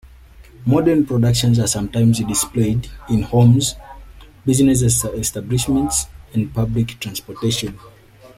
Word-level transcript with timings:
Modern 0.65 1.01
reproductions 1.01 1.59
are 1.59 1.67
sometimes 1.67 2.17
displayed 2.21 2.89
in 3.07 3.21
homes, 3.21 3.75
business 4.47 4.81
establishments, 4.81 6.07
and 6.33 6.51
public 6.51 6.99
transportation. 6.99 7.77